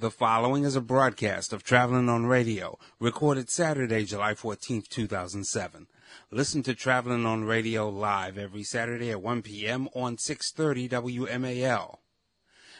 [0.00, 5.88] The following is a broadcast of Traveling on Radio, recorded Saturday, July 14th, 2007.
[6.30, 9.88] Listen to Traveling on Radio live every Saturday at 1 p.m.
[9.96, 11.98] on 630 WMAL.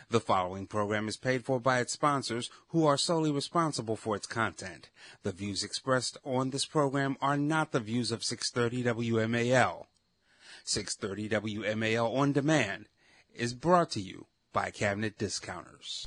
[0.09, 4.29] The following program is paid for by its sponsors, who are solely responsible for its
[4.29, 4.89] content.
[5.25, 9.87] The views expressed on this program are not the views of 630 WMAL.
[10.63, 12.87] 630 WMAL On Demand
[13.35, 16.07] is brought to you by Cabinet Discounters.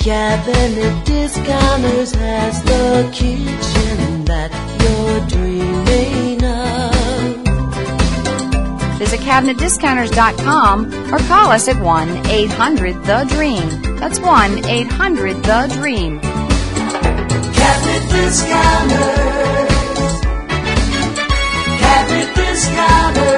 [0.00, 4.50] Cabinet Discounters has the kitchen that
[4.80, 6.94] you're dreaming of.
[8.98, 13.68] Visit CabinetDiscounters.com or call us at 1 800 The Dream.
[13.96, 16.18] That's 1 800 The Dream.
[17.52, 19.70] Cabinet Discounters.
[21.78, 23.29] Cabinet Discounters.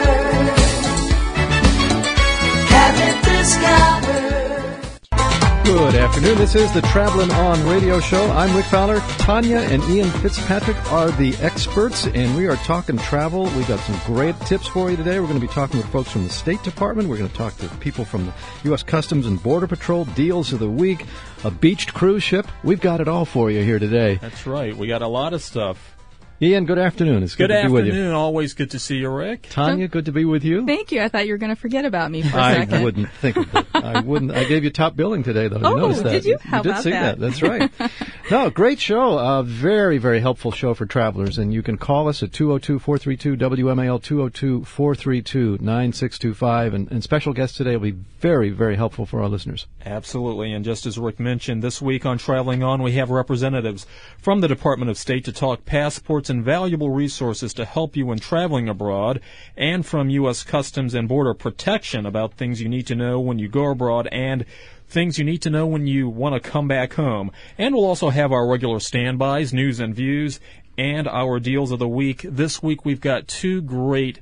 [5.65, 6.39] Good afternoon.
[6.39, 8.25] This is the Traveling On Radio Show.
[8.33, 8.99] I'm Rick Fowler.
[9.19, 13.45] Tanya and Ian Fitzpatrick are the experts, and we are talking travel.
[13.45, 15.21] We've got some great tips for you today.
[15.21, 17.09] We're going to be talking with folks from the State Department.
[17.09, 18.33] We're going to talk to people from the
[18.65, 18.83] U.S.
[18.83, 20.05] Customs and Border Patrol.
[20.05, 21.07] Deals of the week,
[21.45, 22.49] a beached cruise ship.
[22.65, 24.17] We've got it all for you here today.
[24.17, 24.77] That's right.
[24.77, 25.97] We got a lot of stuff.
[26.43, 27.23] Ian, good afternoon.
[27.23, 27.93] It's good, Good to be with you.
[27.93, 28.15] afternoon.
[28.15, 29.47] Always good to see you, Rick.
[29.51, 30.67] Tanya, good to be with you.
[30.67, 31.01] Thank you.
[31.01, 32.83] I thought you were going to forget about me for a I second.
[32.83, 33.65] wouldn't think of it.
[33.73, 34.33] I wouldn't.
[34.33, 35.61] I gave you top billing today, though.
[35.63, 36.11] Oh, you noticed that?
[36.11, 36.39] did you?
[36.39, 37.21] How did about see that?
[37.21, 37.71] That's right.
[38.33, 39.19] no, great show.
[39.19, 41.39] A very, very helpful show for travelers.
[41.39, 46.75] And you can call us at 202-432-WMAL, 202-432-9625.
[46.75, 49.69] And, and special guest today will be very, very helpful for our listeners.
[49.87, 50.53] Absolutely.
[50.53, 53.87] And just as Rick mentioned, this week on Traveling On, we have representatives
[54.19, 58.19] from the Department of State to talk passports and valuable resources to help you when
[58.19, 59.21] traveling abroad,
[59.55, 60.43] and from U.S.
[60.43, 64.47] Customs and Border Protection about things you need to know when you go abroad and
[64.89, 67.31] things you need to know when you want to come back home.
[67.59, 70.41] And we'll also have our regular standbys, news and views,
[70.79, 72.23] and our deals of the week.
[72.23, 74.21] This week we've got two great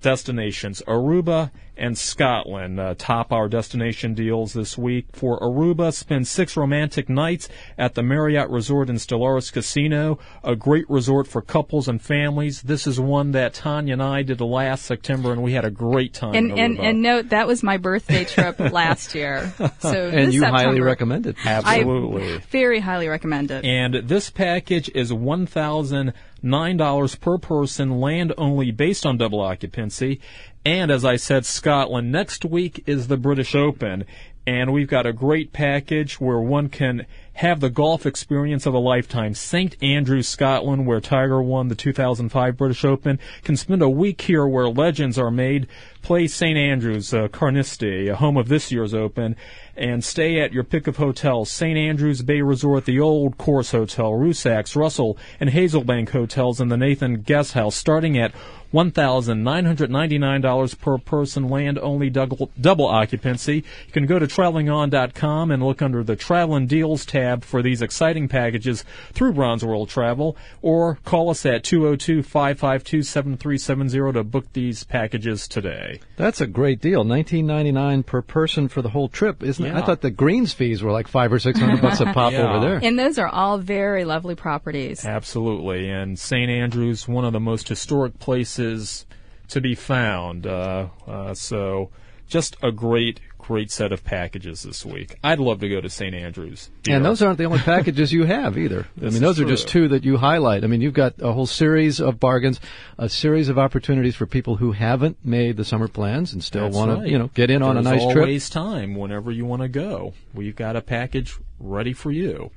[0.00, 5.06] destinations, Aruba and Scotland, uh, top our destination deals this week.
[5.12, 7.48] For Aruba, spend six romantic nights
[7.78, 12.62] at the Marriott Resort in Stellaris Casino, a great resort for couples and families.
[12.62, 16.12] This is one that Tanya and I did last September, and we had a great
[16.12, 16.34] time.
[16.34, 16.84] And, in and Aruba.
[16.84, 19.52] and note that was my birthday trip last year.
[19.80, 21.36] So And this you highly September, recommend it.
[21.44, 22.38] Absolutely.
[22.50, 23.64] Very highly recommend it.
[23.64, 29.40] And this package is one thousand nine dollars per person, land only, based on double
[29.40, 30.20] occupancy.
[30.64, 32.12] And as I said, Scotland.
[32.12, 34.04] Next week is the British Open,
[34.46, 38.78] and we've got a great package where one can have the golf experience of a
[38.78, 39.32] lifetime.
[39.34, 44.46] St Andrews, Scotland, where Tiger won the 2005 British Open, can spend a week here
[44.46, 45.66] where legends are made.
[46.02, 49.36] Play St Andrews, uh, Carnoustie, a home of this year's Open,
[49.76, 51.50] and stay at your pick of hotels.
[51.50, 56.76] St Andrews Bay Resort, the Old Course Hotel, Rusacks, Russell, and Hazelbank Hotels, and the
[56.76, 58.32] Nathan Guest House, starting at
[58.72, 63.64] $1,999 per person, land only double, double occupancy.
[63.86, 67.82] You can go to travelingon.com and look under the Travel and Deals tab for these
[67.82, 75.48] exciting packages through Bronze World Travel, or call us at 202-552-7370 to book these packages
[75.48, 75.89] today.
[76.16, 77.04] That's a great deal.
[77.04, 79.74] Nineteen ninety nine per person for the whole trip, isn't it?
[79.74, 82.48] I thought the greens fees were like five or six hundred bucks a pop Yeah.
[82.52, 82.80] over there.
[82.82, 85.04] And those are all very lovely properties.
[85.04, 85.88] Absolutely.
[85.90, 86.50] And St.
[86.50, 89.06] Andrews, one of the most historic places
[89.48, 90.46] to be found.
[90.46, 91.90] Uh, uh, so
[92.28, 93.20] just a great,
[93.50, 95.16] great set of packages this week.
[95.24, 96.14] I'd love to go to St.
[96.14, 96.70] Andrews.
[96.88, 98.86] And those aren't the only packages you have either.
[99.02, 100.62] I mean, those is are just two that you highlight.
[100.62, 102.60] I mean, you've got a whole series of bargains,
[102.96, 106.92] a series of opportunities for people who haven't made the summer plans and still want
[106.92, 107.02] right.
[107.02, 108.22] to, you know, get in on a There's nice trip.
[108.22, 110.14] always time whenever you want to go.
[110.32, 112.52] We've got a package ready for you.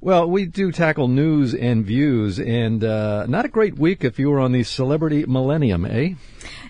[0.00, 4.30] Well, we do tackle news and views, and uh, not a great week if you
[4.30, 6.14] were on the Celebrity Millennium, eh?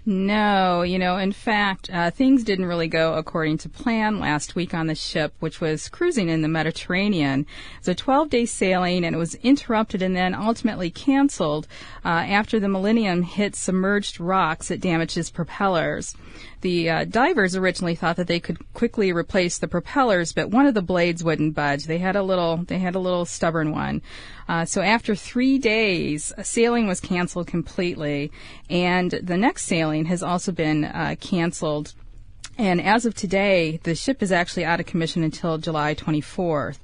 [0.06, 4.72] No, you know, in fact, uh, things didn't really go according to plan last week
[4.72, 7.40] on the ship, which was cruising in the Mediterranean.
[7.40, 11.68] It was a 12 day sailing and it was interrupted and then ultimately canceled
[12.06, 16.14] uh, after the Millennium hit submerged rocks that damaged its propellers.
[16.60, 20.74] The uh, divers originally thought that they could quickly replace the propellers, but one of
[20.74, 21.84] the blades wouldn't budge.
[21.84, 24.02] They had a little, they had a little stubborn one.
[24.48, 28.32] Uh, so after three days, sailing was canceled completely,
[28.70, 31.94] and the next sailing has also been uh, canceled.
[32.56, 36.78] And as of today, the ship is actually out of commission until July 24th.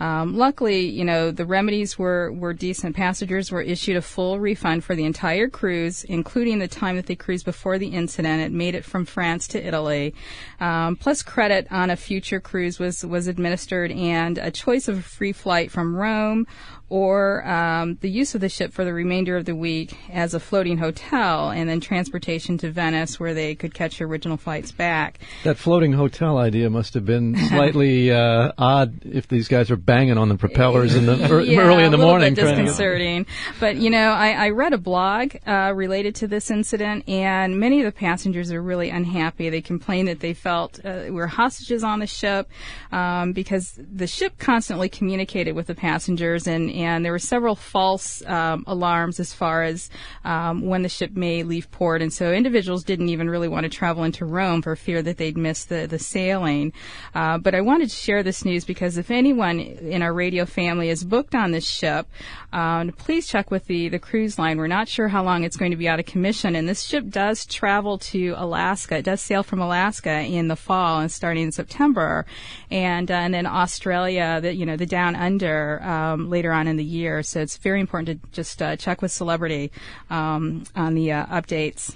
[0.00, 2.96] Um, luckily, you know, the remedies were, were decent.
[2.96, 7.14] Passengers were issued a full refund for the entire cruise, including the time that they
[7.14, 8.40] cruised before the incident.
[8.40, 10.14] It made it from France to Italy.
[10.58, 15.02] Um, plus, credit on a future cruise was, was administered, and a choice of a
[15.02, 16.46] free flight from Rome
[16.90, 20.40] or um, the use of the ship for the remainder of the week as a
[20.40, 25.20] floating hotel, and then transportation to Venice, where they could catch original flights back.
[25.44, 30.16] That floating hotel idea must have been slightly uh, odd if these guys are banging
[30.16, 32.32] on the propellers in the er, yeah, early in the morning.
[32.32, 33.26] Bit disconcerting,
[33.58, 37.80] but you know, I, I read a blog uh, related to this incident, and many
[37.80, 39.50] of the passengers are really unhappy.
[39.50, 42.48] They complained that they felt uh, were hostages on the ship
[42.92, 48.24] um, because the ship constantly communicated with the passengers, and and there were several false
[48.26, 49.90] um, alarms as far as
[50.24, 53.70] um, when the ship may leave port, and so individuals didn't even really want to
[53.70, 56.72] travel into Rome for fear that they'd miss the the sailing.
[57.12, 60.88] Uh, but I wanted to share this news because if anyone in our radio family
[60.88, 62.06] is booked on this ship,
[62.52, 64.58] um, please check with the the cruise line.
[64.58, 67.08] We're not sure how long it's going to be out of commission, and this ship
[67.08, 68.98] does travel to Alaska.
[68.98, 72.26] It does sail from Alaska in the fall and starting in September,
[72.70, 76.76] and uh, and then Australia, the you know the down under um, later on in
[76.76, 77.22] the year.
[77.22, 79.70] So it's very important to just uh, check with Celebrity
[80.10, 81.94] um, on the uh, updates.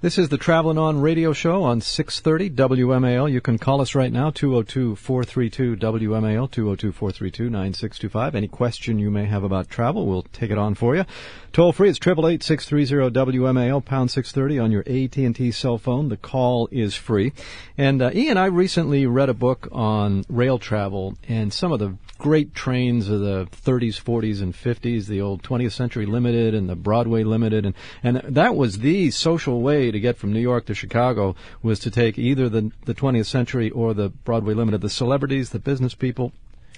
[0.00, 3.32] This is the Traveling On radio show on 630 WMAL.
[3.32, 8.36] You can call us right now, 202-432 WMAL, 202-432-9625.
[8.36, 11.04] Any question you may have about travel, we'll take it on for you.
[11.52, 16.10] Toll free, it's 888-630 WMAL, pound 630 on your AT&T cell phone.
[16.10, 17.32] The call is free.
[17.76, 21.96] And uh, Ian, I recently read a book on rail travel and some of the
[22.18, 26.76] great trains of the 30s, 40s, and 50s, the old 20th Century Limited and the
[26.76, 30.74] Broadway Limited, and and that was the social way to get from New York to
[30.74, 34.80] Chicago was to take either the the 20th Century or the Broadway Limited.
[34.80, 36.32] The celebrities, the business people,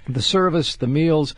[0.06, 1.34] the service, the meals.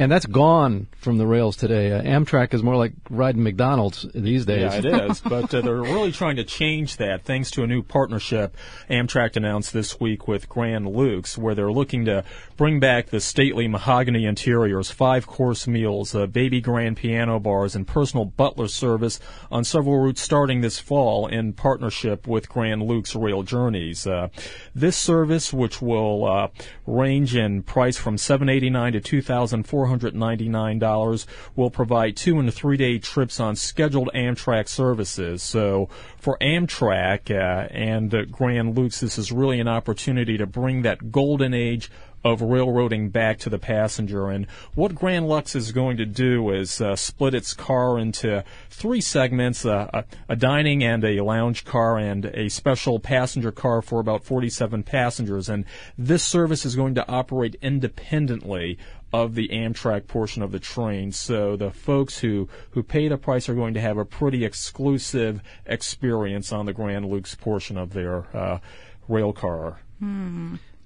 [0.00, 1.90] And that's gone from the rails today.
[1.90, 4.72] Uh, Amtrak is more like riding McDonald's these days.
[4.72, 5.20] Yeah, it is.
[5.28, 8.56] but uh, they're really trying to change that thanks to a new partnership
[8.88, 12.22] Amtrak announced this week with Grand Lux, where they're looking to
[12.56, 17.86] bring back the stately mahogany interiors, five course meals, uh, baby grand piano bars, and
[17.86, 19.18] personal butler service
[19.50, 24.06] on several routes starting this fall in partnership with Grand Lux Rail Journeys.
[24.06, 24.28] Uh,
[24.76, 26.48] this service, which will uh,
[26.86, 29.00] range in price from 789 to
[29.88, 31.26] $2,499,
[31.56, 35.42] will provide two and three day trips on scheduled Amtrak services.
[35.42, 40.82] So for Amtrak uh, and uh, Grand Lux, this is really an opportunity to bring
[40.82, 41.90] that golden age
[42.24, 44.28] of railroading back to the passenger.
[44.28, 49.00] And what Grand Lux is going to do is uh, split its car into three
[49.00, 54.00] segments uh, a, a dining and a lounge car and a special passenger car for
[54.00, 55.48] about 47 passengers.
[55.48, 55.64] And
[55.96, 58.78] this service is going to operate independently
[59.12, 61.12] of the Amtrak portion of the train.
[61.12, 65.40] So the folks who, who pay the price are going to have a pretty exclusive
[65.64, 68.58] experience on the Grand Lux portion of their uh,
[69.08, 69.80] rail car.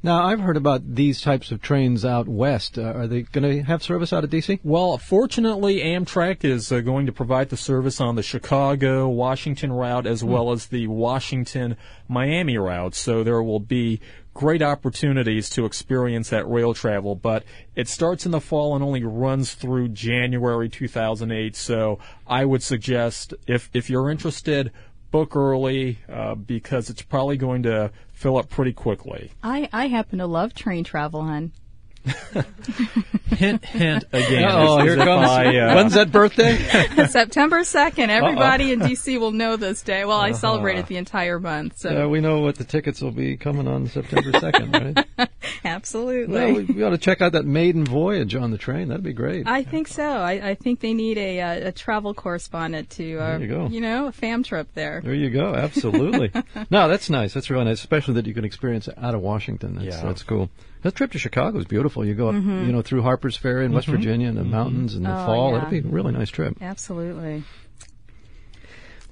[0.04, 2.76] Now, I've heard about these types of trains out west.
[2.76, 4.58] Uh, are they going to have service out of D.C.?
[4.64, 10.04] Well, fortunately, Amtrak is uh, going to provide the service on the Chicago Washington route
[10.06, 11.76] as well as the Washington
[12.08, 12.96] Miami route.
[12.96, 14.00] So there will be
[14.34, 17.44] great opportunities to experience that rail travel, but
[17.76, 21.54] it starts in the fall and only runs through January 2008.
[21.54, 24.72] So I would suggest if if you're interested,
[25.12, 29.30] book early uh, because it's probably going to fill up pretty quickly.
[29.42, 31.52] I, I happen to love train travel, hon.
[33.36, 34.44] Hint, hint again.
[34.50, 35.28] Oh, here here is comes.
[35.28, 36.56] I, uh, When's that birthday?
[37.08, 38.08] September 2nd.
[38.08, 39.18] Everybody in D.C.
[39.18, 40.04] will know this day.
[40.04, 43.10] Well, I celebrate it the entire month, so uh, we know what the tickets will
[43.10, 45.28] be coming on September 2nd, right?
[45.64, 46.34] absolutely.
[46.34, 48.88] well, we, we ought to check out that maiden voyage on the train.
[48.88, 49.46] That'd be great.
[49.46, 50.04] I think so.
[50.04, 53.68] I, I think they need a, uh, a travel correspondent to, uh, There you go.
[53.68, 55.00] know, a fam trip there.
[55.02, 55.54] There you go.
[55.54, 56.30] Absolutely.
[56.70, 57.32] no, that's nice.
[57.32, 59.74] That's really nice, especially that you can experience it out of Washington.
[59.74, 60.02] That's, Yeah.
[60.02, 60.50] that's cool.
[60.82, 62.04] That trip to Chicago is beautiful.
[62.04, 62.66] You go up, mm-hmm.
[62.66, 63.96] you know, through Harper's Ferry in West mm-hmm.
[63.96, 64.50] Virginia and the mm-hmm.
[64.50, 65.52] mountains in the Oh, fall.
[65.52, 65.58] yeah.
[65.64, 66.56] That'd be a really nice trip.
[66.60, 67.44] Absolutely.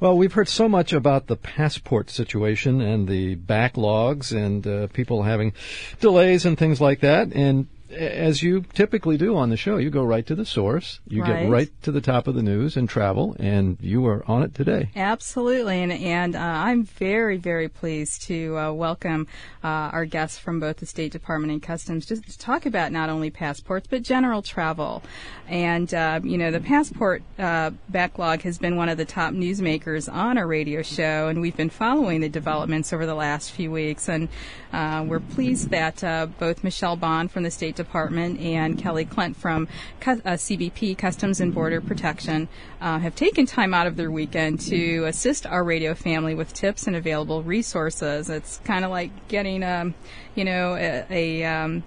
[0.00, 5.22] Well, we've heard so much about the passport situation and the backlogs and uh, people
[5.22, 5.52] having
[6.00, 7.32] delays and things like that.
[7.34, 11.00] And as you typically do on the show, you go right to the source.
[11.06, 11.42] You Right.
[11.42, 14.54] get right to the top of the news and travel, and you are on it
[14.54, 14.90] today.
[14.94, 19.26] Absolutely, and and uh, I'm very very pleased to uh, welcome
[19.64, 23.08] uh, our guests from both the State Department and Customs just to talk about not
[23.10, 25.02] only passports but general travel.
[25.48, 30.12] And uh, you know the passport uh, backlog has been one of the top newsmakers
[30.12, 34.08] on our radio show, and we've been following the developments over the last few weeks.
[34.08, 34.28] And
[34.72, 39.36] uh, we're pleased that uh, both Michelle Bond from the State Department and Kelly Clint
[39.36, 39.68] from
[40.06, 42.48] uh, CBP, Customs and Border Protection,
[42.80, 46.86] uh, have taken time out of their weekend to assist our radio family with tips
[46.86, 48.28] and available resources.
[48.28, 49.94] It's kind of like getting, um,
[50.34, 51.82] you know, a, a um,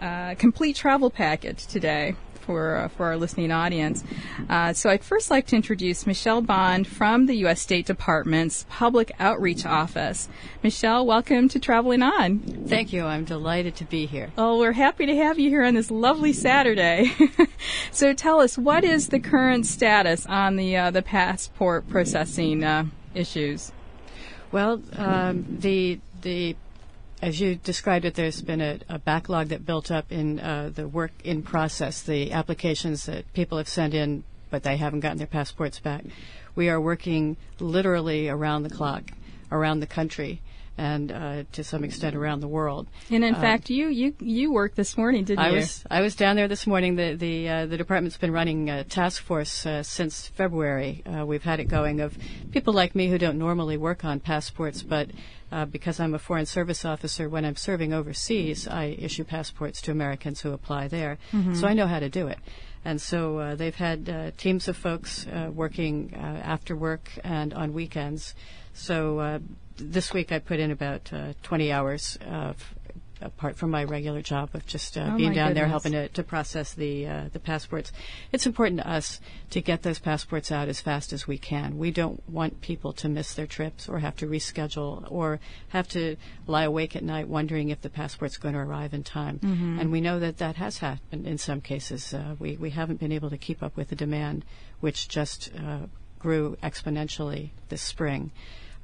[0.00, 2.14] uh, complete travel package today
[2.46, 4.04] for uh, for our listening audience.
[4.48, 7.60] Uh, so I'd first like to introduce Michelle Bond from the U.S.
[7.60, 10.28] State Department's Public Outreach Office.
[10.62, 12.38] Michelle, welcome to Traveling On.
[12.38, 13.04] Thank you.
[13.04, 14.30] I'm delighted to be here.
[14.36, 17.10] Well, we're happy to have you here on this lovely Saturday.
[17.90, 22.86] so tell us, what is the current status on the uh, the passport processing uh,
[23.14, 23.72] issues?
[24.52, 26.56] Well, um, the the
[27.26, 30.86] as you described it, there's been a, a backlog that built up in uh, the
[30.86, 35.26] work in process, the applications that people have sent in, but they haven't gotten their
[35.26, 36.04] passports back.
[36.54, 39.10] We are working literally around the clock,
[39.50, 40.40] around the country,
[40.78, 42.86] and uh, to some extent around the world.
[43.10, 45.56] And in uh, fact, you, you you worked this morning, didn't I you?
[45.56, 46.94] was I was down there this morning.
[46.94, 51.02] The the uh, the department's been running a task force uh, since February.
[51.04, 52.16] Uh, we've had it going of
[52.52, 55.10] people like me who don't normally work on passports, but
[55.52, 59.90] uh, because I'm a foreign service officer, when I'm serving overseas, I issue passports to
[59.90, 61.18] Americans who apply there.
[61.32, 61.54] Mm-hmm.
[61.54, 62.38] So I know how to do it.
[62.84, 67.52] And so uh, they've had uh, teams of folks uh, working uh, after work and
[67.52, 68.34] on weekends.
[68.74, 69.38] So uh,
[69.76, 71.10] this week I put in about
[71.42, 72.56] 20 hours of
[73.20, 75.54] apart from my regular job of just uh, oh being down goodness.
[75.54, 77.92] there helping to, to process the uh, the passports.
[78.32, 79.20] It's important to us
[79.50, 81.78] to get those passports out as fast as we can.
[81.78, 86.16] We don't want people to miss their trips or have to reschedule or have to
[86.46, 89.38] lie awake at night wondering if the passport's going to arrive in time.
[89.38, 89.80] Mm-hmm.
[89.80, 92.12] And we know that that has happened in some cases.
[92.12, 94.44] Uh, we we haven't been able to keep up with the demand,
[94.80, 95.86] which just uh,
[96.18, 98.30] grew exponentially this spring.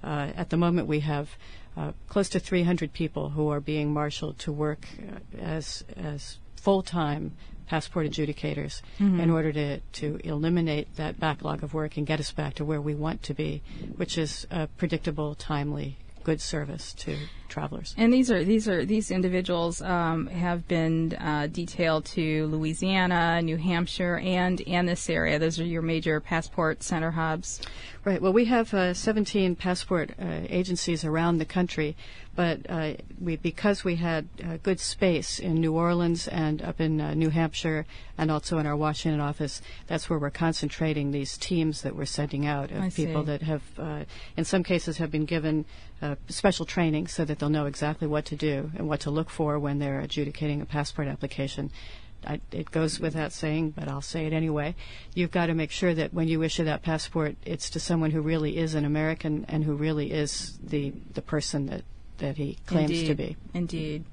[0.02, 1.30] Uh, at the moment, we have
[1.76, 7.32] uh, close to 300 people who are being marshaled to work uh, as as full-time
[7.66, 9.18] passport adjudicators mm-hmm.
[9.18, 12.80] in order to, to eliminate that backlog of work and get us back to where
[12.80, 13.62] we want to be,
[13.96, 17.16] which is a predictable, timely, good service to
[17.52, 17.94] travelers.
[17.98, 23.58] And these are these are these individuals um, have been uh, detailed to Louisiana, New
[23.58, 25.38] Hampshire, and and this area.
[25.38, 27.60] Those are your major passport center hubs.
[28.04, 28.20] Right.
[28.20, 31.94] Well, we have uh, 17 passport uh, agencies around the country,
[32.34, 37.00] but uh, we because we had uh, good space in New Orleans and up in
[37.00, 37.86] uh, New Hampshire,
[38.18, 42.46] and also in our Washington office, that's where we're concentrating these teams that we're sending
[42.46, 43.26] out of I people see.
[43.26, 44.04] that have, uh,
[44.36, 45.64] in some cases, have been given
[46.02, 49.30] Uh, special training so that they'll know exactly what to do and what to look
[49.30, 51.70] for when they're adjudicating a passport application.
[52.26, 54.74] I, it goes without saying, but I'll say it anyway.
[55.14, 58.20] You've got to make sure that when you issue that passport, it's to someone who
[58.20, 61.84] really is an American and who really is the the person that
[62.18, 63.06] that he claims Indeed.
[63.06, 63.36] to be.
[63.54, 64.04] Indeed.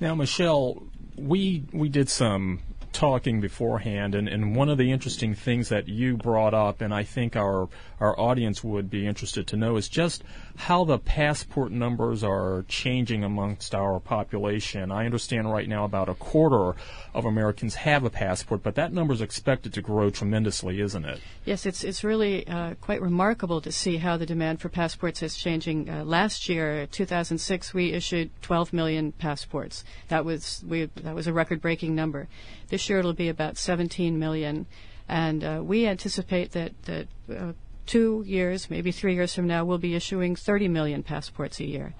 [0.00, 0.82] Now, Michelle,
[1.16, 2.60] we we did some
[2.92, 7.02] talking beforehand, and, and one of the interesting things that you brought up, and I
[7.02, 7.68] think our
[8.00, 10.24] our audience would be interested to know, is just
[10.56, 14.90] how the passport numbers are changing amongst our population.
[14.90, 16.74] I understand right now about a quarter
[17.14, 21.20] of Americans have a passport, but that number is expected to grow tremendously, isn't it?
[21.44, 25.36] Yes, it's it's really uh, quite remarkable to see how the demand for passports is
[25.36, 25.88] changing.
[25.88, 29.84] Uh, last year, 2006, we issued 12 million passports.
[30.08, 32.28] That was we that was a record-breaking number.
[32.68, 34.66] This year, it'll be about 17 million,
[35.08, 37.52] and uh, we anticipate that that uh,
[37.86, 41.94] two years, maybe three years from now, we'll be issuing 30 million passports a year.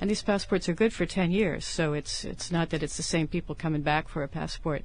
[0.00, 3.02] And these passports are good for 10 years, so it's it's not that it's the
[3.02, 4.82] same people coming back for a passport.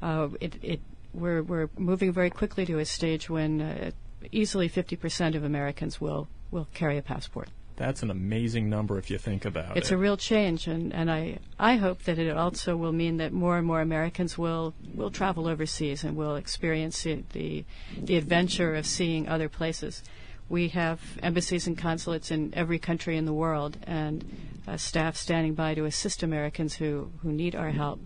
[0.00, 0.80] Uh, it, it
[1.12, 3.90] we're we're moving very quickly to a stage when uh,
[4.30, 7.48] easily 50% of Americans will will carry a passport.
[7.82, 9.78] That's an amazing number if you think about It's it.
[9.78, 13.32] It's a real change, and, and I, I hope that it also will mean that
[13.32, 17.64] more and more Americans will, will travel overseas and will experience it, the,
[17.98, 20.04] the adventure of seeing other places.
[20.48, 24.24] We have embassies and consulates in every country in the world, and
[24.68, 27.98] uh, staff standing by to assist Americans who, who need our help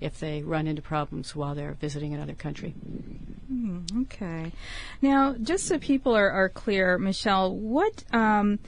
[0.00, 2.74] if they run into problems while they're visiting another country.
[3.52, 4.52] Mm, okay.
[5.02, 8.58] Now, just so people are, are clear, Michelle, what um,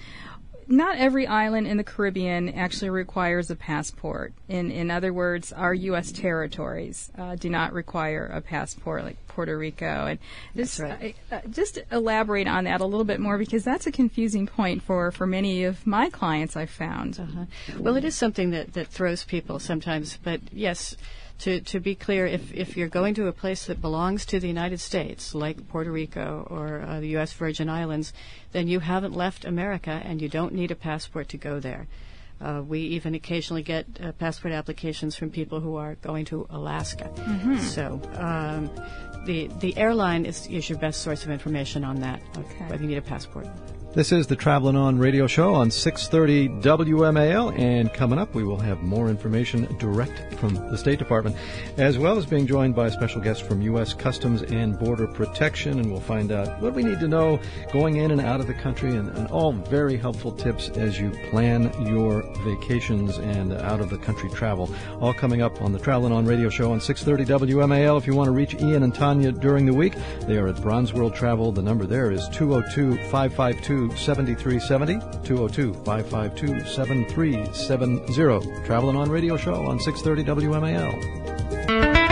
[0.68, 4.32] not every island in the Caribbean actually requires a passport.
[4.48, 6.12] In in other words, our U.S.
[6.12, 10.06] territories uh, do not require a passport, like Puerto Rico.
[10.06, 10.18] And
[10.56, 11.16] just right.
[11.30, 15.10] uh, just elaborate on that a little bit more because that's a confusing point for
[15.10, 16.56] for many of my clients.
[16.56, 17.20] I've found.
[17.20, 17.44] Uh-huh.
[17.78, 20.96] Well, it is something that that throws people sometimes, but yes.
[21.40, 24.48] To, to be clear, if, if you're going to a place that belongs to the
[24.48, 27.32] United States, like Puerto Rico or uh, the U.S.
[27.34, 28.12] Virgin Islands,
[28.52, 31.86] then you haven't left America and you don't need a passport to go there.
[32.40, 37.10] Uh, we even occasionally get uh, passport applications from people who are going to Alaska.
[37.60, 38.70] So um,
[39.26, 42.64] the the airline is, is your best source of information on that, Okay.
[42.68, 43.46] whether you need a passport.
[43.96, 48.58] This is the Traveling On radio show on 630 WMAL, and coming up, we will
[48.58, 51.34] have more information direct from the State Department,
[51.78, 53.94] as well as being joined by a special guest from U.S.
[53.94, 57.40] Customs and Border Protection, and we'll find out what we need to know
[57.72, 61.10] going in and out of the country, and, and all very helpful tips as you
[61.30, 64.70] plan your vacations and out of the country travel.
[65.00, 67.96] All coming up on the Traveling On radio show on 630 WMAL.
[67.96, 69.94] If you want to reach Ian and Tanya during the week,
[70.26, 71.50] they are at Bronze World Travel.
[71.50, 74.98] The number there is 202 552 7370.
[75.26, 78.64] 202 552 7370.
[78.64, 82.06] Traveling on Radio Show on 630 WMAL.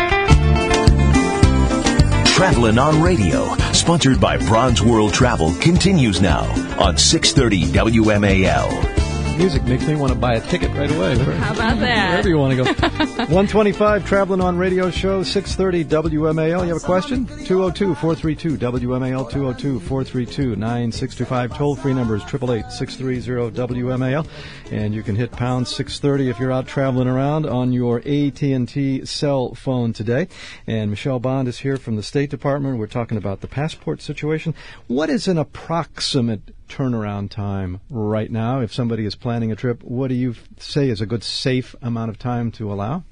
[2.35, 6.45] Traveling on Radio, sponsored by Bronze World Travel, continues now
[6.81, 8.94] on 630 WMAL.
[9.37, 11.19] Music makes me want to buy a ticket right away.
[11.19, 12.11] How about that?
[12.11, 12.73] Wherever you want to go.
[13.25, 15.85] 125 Traveling on Radio Show, 630
[16.17, 16.62] WMAL.
[16.62, 17.26] You have a question?
[17.26, 21.57] 202 432 WMAL, 202 432 9625.
[21.57, 24.26] Toll free number is 888 630 WMAL.
[24.71, 29.55] And you can hit pound 630 if you're out traveling around on your AT&T cell
[29.55, 30.29] phone today.
[30.67, 32.79] And Michelle Bond is here from the State Department.
[32.79, 34.55] We're talking about the passport situation.
[34.87, 39.83] What is an approximate turnaround time right now if somebody is planning a trip?
[39.85, 43.04] What do you say is a good safe amount of time to allow?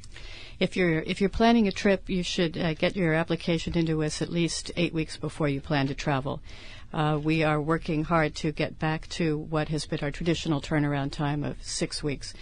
[0.58, 4.20] If you're if you're planning a trip, you should uh, get your application into us
[4.20, 6.40] at least eight weeks before you plan to travel.
[6.92, 11.12] Uh, we are working hard to get back to what has been our traditional turnaround
[11.12, 12.34] time of six weeks.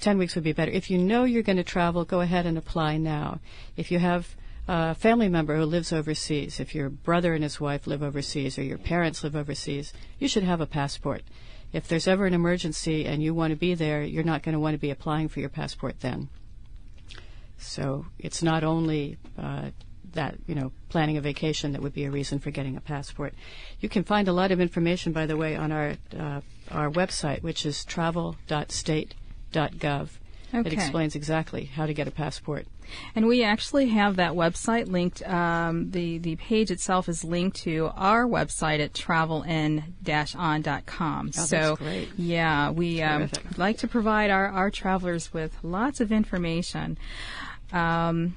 [0.00, 0.72] Ten weeks would be better.
[0.72, 3.38] If you know you're going to travel, go ahead and apply now.
[3.76, 4.34] If you have
[4.72, 8.62] a family member who lives overseas, if your brother and his wife live overseas, or
[8.62, 11.22] your parents live overseas, you should have a passport.
[11.72, 14.60] If there's ever an emergency and you want to be there, you're not going to
[14.60, 16.28] want to be applying for your passport then.
[17.58, 19.70] So it's not only uh,
[20.12, 23.34] that you know planning a vacation that would be a reason for getting a passport.
[23.80, 27.42] You can find a lot of information, by the way, on our uh, our website,
[27.42, 30.10] which is travel.state.gov.
[30.52, 32.66] It explains exactly how to get a passport.
[33.14, 35.22] And we actually have that website linked.
[35.22, 41.30] Um, the the page itself is linked to our website at traveln-on.com.
[41.38, 41.78] Oh, so
[42.16, 46.98] yeah, we um, like to provide our our travelers with lots of information.
[47.72, 48.34] Um,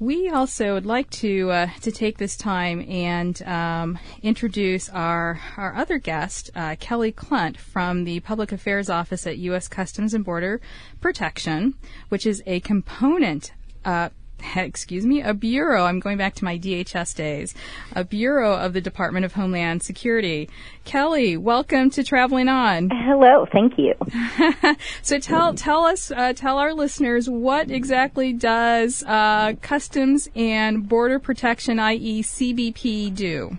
[0.00, 5.76] we also would like to uh, to take this time and um, introduce our our
[5.76, 9.68] other guest, uh, Kelly Clunt from the Public Affairs Office at U.S.
[9.68, 10.60] Customs and Border
[11.00, 11.74] Protection,
[12.08, 13.52] which is a component.
[13.84, 14.08] Uh,
[14.56, 15.84] excuse me, a bureau.
[15.84, 17.54] I'm going back to my DHS days.
[17.94, 20.48] A bureau of the Department of Homeland Security.
[20.84, 22.90] Kelly, welcome to Traveling On.
[22.92, 23.94] Hello, thank you.
[25.02, 31.18] So tell tell us uh, tell our listeners what exactly does uh, Customs and Border
[31.18, 33.58] Protection, i.e., CBP, do?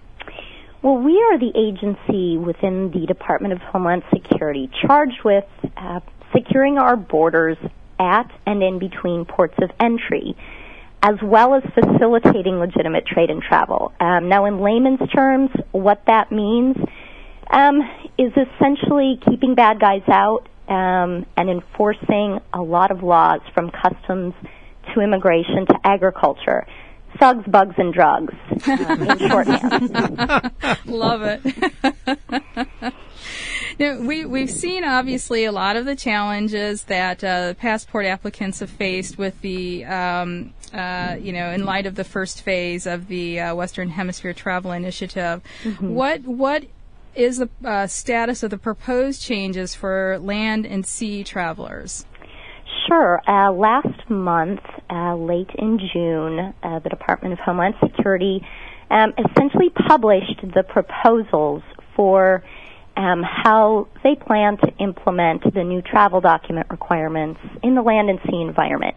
[0.82, 5.46] Well, we are the agency within the Department of Homeland Security charged with
[5.78, 6.00] uh,
[6.34, 7.58] securing our borders
[8.00, 10.36] at and in between ports of entry,
[11.04, 13.92] as well as facilitating legitimate trade and travel.
[14.00, 16.78] Um, now, in layman's terms, what that means
[17.50, 17.82] um,
[18.18, 24.34] is essentially keeping bad guys out um, and enforcing a lot of laws from customs
[24.94, 26.66] to immigration to agriculture.
[27.20, 28.34] Thugs, bugs, and drugs,
[28.68, 30.52] um, in shorthand.
[30.86, 32.94] Love it.
[33.80, 38.70] now, we, we've seen obviously a lot of the challenges that uh, passport applicants have
[38.70, 43.40] faced with the, um, uh, you know, in light of the first phase of the
[43.40, 45.42] uh, Western Hemisphere Travel Initiative.
[45.80, 46.66] What what
[47.16, 52.06] is the uh, status of the proposed changes for land and sea travelers?
[52.88, 53.22] Sure.
[53.28, 58.46] Uh, last month, uh, late in June, uh, the Department of Homeland Security
[58.90, 61.64] um, essentially published the proposals
[61.96, 62.44] for
[63.02, 68.20] um, how they plan to implement the new travel document requirements in the land and
[68.30, 68.96] sea environment.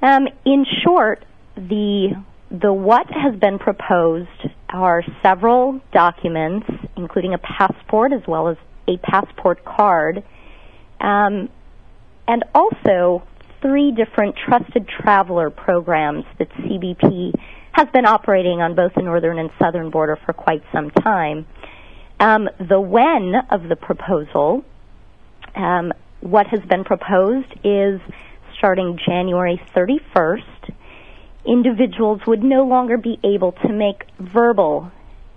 [0.00, 1.24] Um, in short,
[1.56, 2.14] the
[2.50, 4.28] the what has been proposed
[4.70, 8.56] are several documents, including a passport as well as
[8.88, 10.22] a passport card,
[11.00, 11.48] um,
[12.26, 13.22] and also
[13.60, 17.32] three different trusted traveler programs that CBP
[17.72, 21.46] has been operating on both the northern and southern border for quite some time.
[22.20, 24.64] Um, the when of the proposal,
[25.54, 28.00] um, what has been proposed is
[28.56, 30.72] starting January 31st,
[31.46, 34.90] individuals would no longer be able to make verbal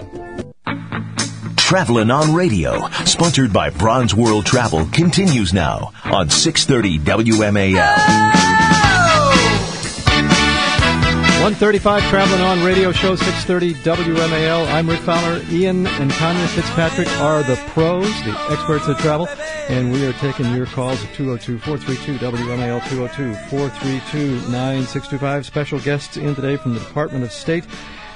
[1.57, 8.54] Traveling on Radio, sponsored by Bronze World Travel, continues now on 630 WMAL.
[11.43, 14.67] 135 traveling on radio show 630 WMAL.
[14.69, 15.43] I'm Rick Fowler.
[15.51, 19.29] Ian and Tanya Fitzpatrick are the pros, the experts at travel,
[19.69, 25.45] and we are taking your calls at 202-432 WMAL 202-432-9625.
[25.45, 27.67] Special guests in today from the Department of State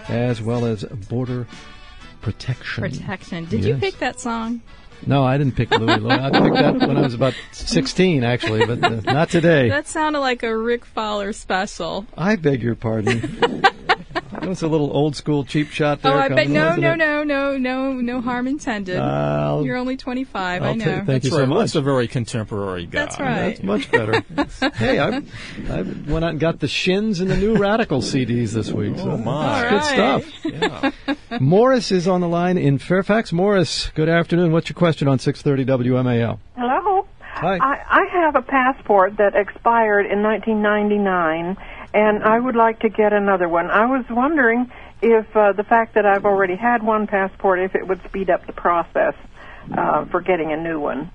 [0.08, 1.46] as well as Border
[2.22, 2.82] Protection.
[2.82, 3.44] Protection.
[3.44, 4.62] Did you pick that song?
[5.06, 6.20] No, I didn't pick Louis Lloyd.
[6.20, 9.68] I picked that when I was about 16, actually, but uh, not today.
[9.68, 12.06] That sounded like a Rick Fowler special.
[12.16, 13.62] I beg your pardon.
[14.32, 16.12] That was a little old school cheap shot there.
[16.12, 18.98] oh, I bet no, no, no, no, no, no harm intended.
[18.98, 20.62] I'll- You're only 25.
[20.62, 20.84] I I'll know.
[20.84, 21.58] ta- thank That's you so much.
[21.58, 22.98] That's a very contemporary guy.
[23.00, 23.48] That's right.
[23.50, 24.24] That's much better.
[24.74, 25.22] hey, I,
[25.70, 28.96] I went out and got the Shins and the New Radical CDs this week.
[28.98, 29.62] So Oh, my.
[29.62, 30.94] that's good stuff.
[31.30, 31.38] Yeah.
[31.40, 33.32] Morris is on the line in Fairfax.
[33.32, 34.52] Morris, good afternoon.
[34.52, 36.38] What's your question on 630 WMAL?
[36.56, 37.06] Hello.
[37.20, 37.56] Hi.
[37.56, 41.56] I, I have a passport that expired in 1999,
[41.94, 43.70] and I would like to get another one.
[43.70, 44.70] I was wondering
[45.02, 48.46] if uh, the fact that I've already had one passport, if it would speed up
[48.46, 49.14] the process
[49.76, 51.10] uh, for getting a new one.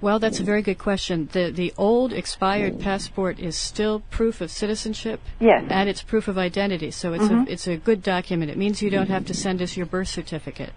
[0.00, 1.28] Well, that's a very good question.
[1.32, 5.20] The the old expired passport is still proof of citizenship.
[5.40, 5.64] Yes.
[5.68, 8.50] And it's proof of identity, so it's a it's a good document.
[8.52, 10.70] It means you don't have to send us your birth certificate.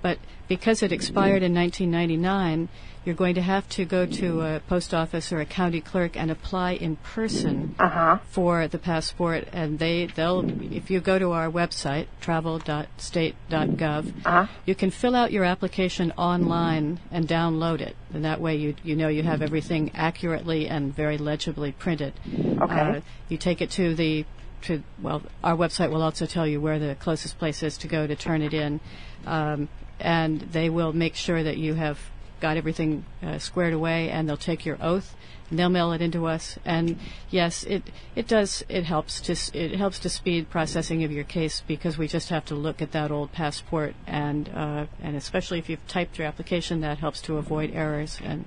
[0.00, 2.68] But because it expired in 1999,
[3.04, 6.30] you're going to have to go to a post office or a county clerk and
[6.30, 8.18] apply in person Uh-huh.
[8.28, 9.48] for the passport.
[9.52, 14.46] And they they'll if you go to our website travel.state.gov, Uh-huh.
[14.66, 17.96] you can fill out your application online and download it.
[18.12, 22.12] And that way you you know you have everything accurately and very legibly printed.
[22.60, 22.80] Okay.
[22.80, 24.24] Uh, you take it to the
[24.62, 28.06] to well, our website will also tell you where the closest place is to go
[28.08, 28.80] to turn it in,
[29.24, 29.68] um,
[30.00, 31.98] and they will make sure that you have
[32.40, 35.14] got everything uh, squared away, and they'll take your oath.
[35.50, 36.98] And they'll mail it into us, and
[37.30, 37.82] yes, it
[38.14, 42.06] it does it helps to it helps to speed processing of your case because we
[42.06, 46.18] just have to look at that old passport, and uh, and especially if you've typed
[46.18, 48.44] your application, that helps to avoid errors and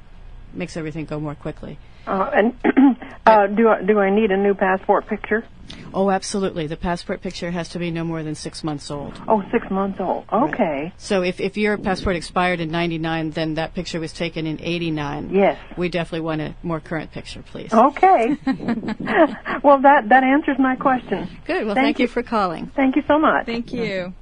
[0.54, 1.80] makes everything go more quickly.
[2.06, 2.56] Uh, and
[3.26, 5.46] uh, do I, do I need a new passport picture?
[5.94, 6.68] Oh, absolutely.
[6.68, 9.20] The passport picture has to be no more than six months old.
[9.28, 10.26] Oh, six months old.
[10.32, 10.94] Okay.
[10.98, 15.32] So if, if your passport expired in 99, then that picture was taken in 89.
[15.34, 15.60] Yes.
[15.78, 17.74] We definitely want a more current picture, please.
[17.74, 18.38] Okay.
[19.64, 21.30] well, that that answers my question.
[21.46, 21.66] Good.
[21.66, 22.04] Well, Thank thank, you.
[22.04, 22.08] you.
[22.08, 22.72] for calling.
[22.76, 23.46] Thank you so much.
[23.46, 24.14] Thank you.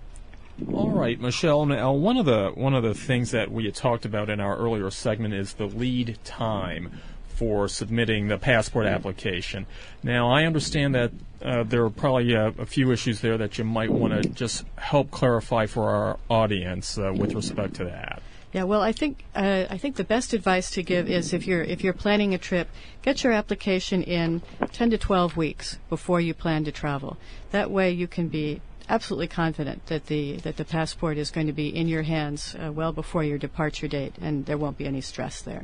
[0.73, 1.65] All right, Michelle.
[1.65, 4.57] Now, one of the one of the things that we had talked about in our
[4.57, 6.91] earlier segment is the lead time
[7.39, 9.65] for submitting the passport application.
[10.03, 13.63] Now, I understand that uh, there are probably uh, a few issues there that you
[13.63, 18.21] might want to just help clarify for our audience uh, with respect to that.
[18.51, 21.63] Yeah, well, I think uh, I think the best advice to give is if you're
[21.63, 22.67] if you're planning a trip,
[23.03, 24.41] get your application in
[24.73, 27.15] 10 to 12 weeks before you plan to travel.
[27.51, 31.53] That way, you can be absolutely confident that the that the passport is going to
[31.53, 35.01] be in your hands uh, well before your departure date, and there won't be any
[35.01, 35.61] stress there.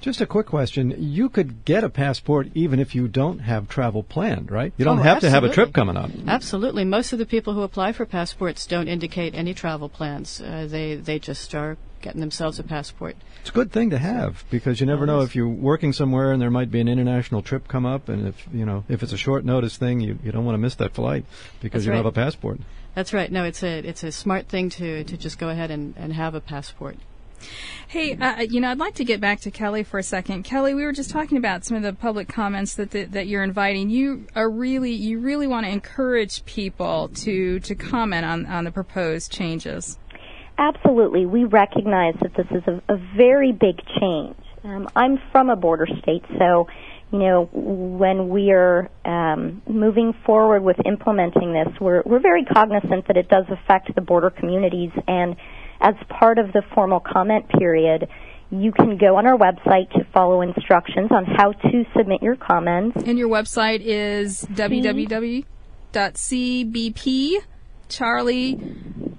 [0.00, 0.94] Just a quick question.
[0.98, 4.72] You could get a passport even if you don't have travel planned, right?
[4.76, 6.10] You don't Oh, have to have a trip coming up.
[6.28, 10.40] Absolutely, most of the people who apply for passports don't indicate any travel plans.
[10.40, 13.16] Uh, they they just are getting themselves a passport.
[13.40, 16.40] It's a good thing to have because you never know if you're working somewhere and
[16.40, 19.16] there might be an international trip come up, and if you know if it's a
[19.16, 21.24] short notice thing, you, you don't want to miss that flight
[21.60, 22.04] because That's you don't right.
[22.04, 22.60] have a passport.
[22.94, 23.30] That's right.
[23.30, 26.34] No, it's a it's a smart thing to to just go ahead and, and have
[26.34, 26.96] a passport.
[27.88, 30.42] Hey, uh, you know, I'd like to get back to Kelly for a second.
[30.42, 33.44] Kelly, we were just talking about some of the public comments that the, that you're
[33.44, 33.90] inviting.
[33.90, 38.72] You are really, you really want to encourage people to to comment on on the
[38.72, 39.98] proposed changes.
[40.58, 41.26] Absolutely.
[41.26, 44.36] We recognize that this is a, a very big change.
[44.64, 46.66] Um, I'm from a border state, so,
[47.12, 53.06] you know, when we are um, moving forward with implementing this, we're, we're very cognizant
[53.06, 54.90] that it does affect the border communities.
[55.06, 55.36] And
[55.80, 58.08] as part of the formal comment period,
[58.50, 62.96] you can go on our website to follow instructions on how to submit your comments.
[63.04, 64.40] And your website is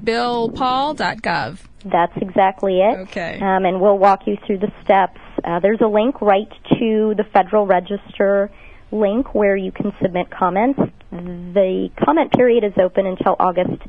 [0.08, 1.60] www.cbpcharliebillpaul.gov.
[1.86, 3.00] That's exactly it.
[3.10, 3.40] Okay.
[3.40, 5.20] Um, and we'll walk you through the steps.
[5.44, 8.50] Uh, there's a link right to the Federal Register
[8.92, 10.80] link where you can submit comments.
[11.12, 13.82] The comment period is open until August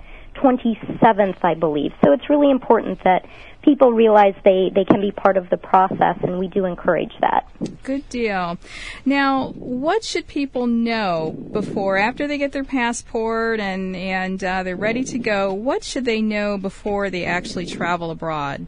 [0.43, 1.93] 27th, I believe.
[2.05, 3.27] So it's really important that
[3.63, 7.47] people realize they, they can be part of the process, and we do encourage that.
[7.83, 8.59] Good deal.
[9.05, 14.77] Now, what should people know before, after they get their passport and and uh, they're
[14.77, 15.53] ready to go?
[15.53, 18.67] What should they know before they actually travel abroad?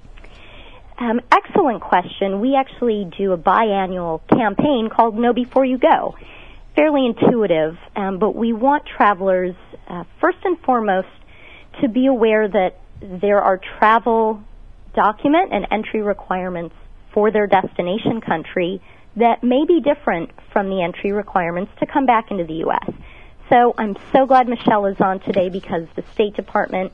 [0.98, 2.40] Um, excellent question.
[2.40, 6.14] We actually do a biannual campaign called Know Before You Go.
[6.76, 9.54] Fairly intuitive, um, but we want travelers,
[9.88, 11.08] uh, first and foremost,
[11.80, 14.42] to be aware that there are travel
[14.94, 16.74] document and entry requirements
[17.12, 18.80] for their destination country
[19.16, 22.90] that may be different from the entry requirements to come back into the U.S.
[23.48, 26.92] So I'm so glad Michelle is on today because the State Department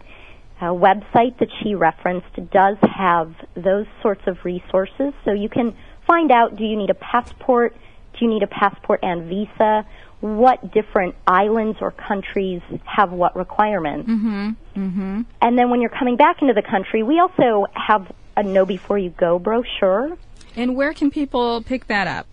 [0.60, 5.12] uh, website that she referenced does have those sorts of resources.
[5.24, 7.74] So you can find out do you need a passport?
[8.18, 9.86] Do you need a passport and visa?
[10.20, 14.08] What different islands or countries have what requirements?
[14.08, 14.48] Mm-hmm.
[14.76, 15.22] Mm-hmm.
[15.42, 18.98] And then when you're coming back into the country, we also have a Know Before
[18.98, 20.16] You Go brochure.
[20.56, 22.26] And where can people pick that up?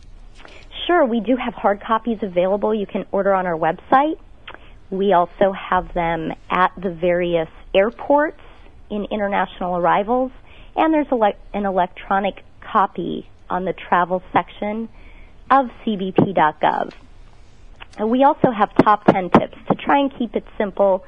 [0.88, 2.74] Sure, we do have hard copies available.
[2.74, 4.18] You can order on our website.
[4.90, 8.40] We also have them at the various airports
[8.90, 10.32] in international arrivals,
[10.76, 14.90] and there's ele- an electronic copy on the travel section
[15.50, 16.94] of cbp.gov.
[18.00, 21.04] We also have top 10 tips to try and keep it simple.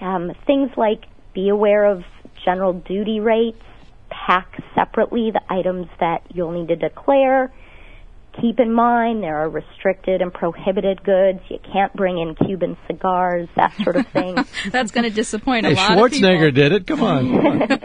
[0.00, 2.02] Um, things like be aware of
[2.44, 3.62] general duty rates,
[4.10, 7.52] pack separately the items that you'll need to declare.
[8.40, 11.40] Keep in mind there are restricted and prohibited goods.
[11.48, 14.36] You can't bring in Cuban cigars, that sort of thing.
[14.70, 16.28] That's going to disappoint Hey, a lot of people.
[16.28, 16.86] Schwarzenegger did it.
[16.86, 17.42] Come on.
[17.42, 17.80] Come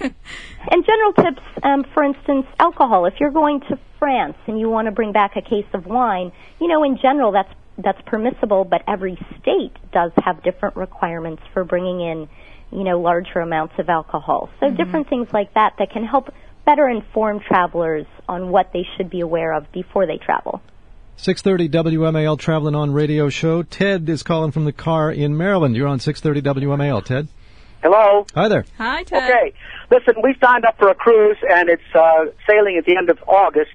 [0.00, 0.14] on.
[0.70, 3.06] And general tips, um, for instance, alcohol.
[3.06, 6.32] If you're going to France and you want to bring back a case of wine,
[6.60, 8.64] you know, in general, that's that's permissible.
[8.64, 12.28] But every state does have different requirements for bringing in,
[12.70, 14.50] you know, larger amounts of alcohol.
[14.60, 16.28] So different things like that that can help
[16.64, 20.62] better inform travelers on what they should be aware of before they travel.
[21.16, 23.62] 630 WMAL Traveling on Radio Show.
[23.62, 25.76] Ted is calling from the car in Maryland.
[25.76, 27.28] You're on 630 WMAL, Ted.
[27.82, 28.26] Hello.
[28.34, 28.64] Hi there.
[28.78, 29.30] Hi, Ted.
[29.30, 29.54] Okay.
[29.90, 33.18] Listen, we signed up for a cruise, and it's uh, sailing at the end of
[33.26, 33.70] August,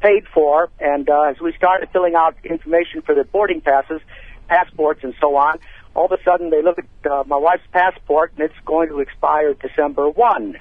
[0.00, 0.70] paid for.
[0.80, 4.00] And uh, as we started filling out information for the boarding passes,
[4.48, 5.58] passports, and so on,
[5.94, 9.00] all of a sudden they look at uh, my wife's passport, and it's going to
[9.00, 10.56] expire December one.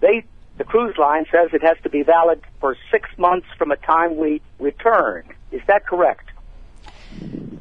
[0.00, 0.24] They,
[0.60, 4.18] the cruise line says it has to be valid for six months from a time
[4.18, 5.24] we return.
[5.50, 6.28] Is that correct?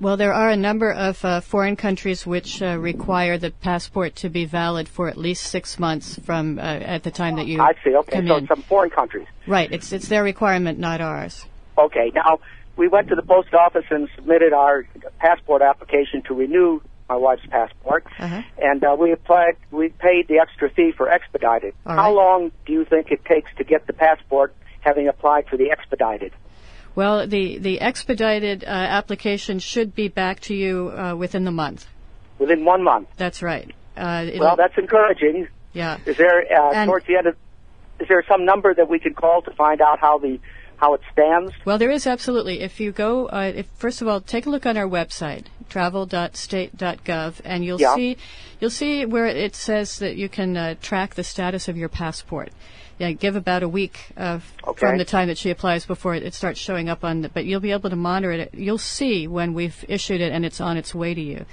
[0.01, 4.29] Well, there are a number of uh, foreign countries which uh, require the passport to
[4.29, 7.71] be valid for at least six months from uh, at the time that you I
[7.85, 7.95] see.
[7.95, 8.47] Okay, come so in.
[8.47, 9.27] some foreign countries.
[9.47, 9.71] Right.
[9.71, 11.45] It's it's their requirement, not ours.
[11.77, 12.39] Okay, now
[12.75, 14.85] we went to the post office and submitted our
[15.19, 18.41] passport application to renew my wife's passport, Uh-huh.
[18.59, 19.55] and uh, we applied.
[19.71, 21.73] We paid the extra fee for expedited.
[21.85, 22.15] All How right.
[22.15, 26.31] long do you think it takes to get the passport, having applied for the expedited?
[26.95, 31.87] Well, the the expedited uh, application should be back to you uh, within the month.
[32.37, 33.09] Within one month.
[33.17, 33.69] That's right.
[33.97, 35.47] Uh, Well, that's encouraging.
[35.73, 35.97] yeah.
[36.05, 37.35] Is there uh, And- towards the end of?
[37.99, 40.39] Is there some number that we can call to find out how the
[40.79, 41.53] how it stands?
[41.65, 42.61] Well, there is absolutely.
[42.61, 47.41] If you go, uh, if, first of all, take a look on our website, travel.state.gov,
[47.43, 47.95] and you'll Yeah.
[47.95, 48.17] see
[48.59, 52.49] you'll see where it says that you can uh, track the status of your passport.
[52.97, 54.79] Yeah, give about a week uh, Okay.
[54.79, 57.21] from the time that she applies before it, it starts showing up on.
[57.21, 58.53] The, but you'll be able to monitor it.
[58.53, 61.45] You'll see when we've issued it and it's on its way to you.